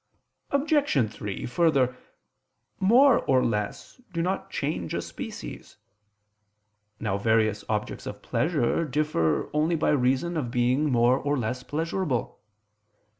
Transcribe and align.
Obj. 0.49 1.13
3: 1.13 1.45
Further, 1.45 1.95
more 2.79 3.19
or 3.25 3.45
less 3.45 4.01
do 4.11 4.23
not 4.23 4.49
change 4.49 4.95
a 4.95 5.01
species. 5.03 5.77
Now 6.99 7.19
various 7.19 7.63
objects 7.69 8.07
of 8.07 8.23
pleasure 8.23 8.83
differ 8.83 9.51
only 9.53 9.75
by 9.75 9.89
reason 9.91 10.37
of 10.37 10.49
being 10.49 10.91
more 10.91 11.19
or 11.19 11.37
less 11.37 11.61
pleasurable. 11.61 12.39